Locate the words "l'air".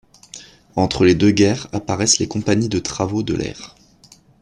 3.35-3.75